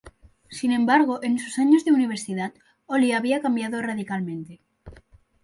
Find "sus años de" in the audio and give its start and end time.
1.37-1.91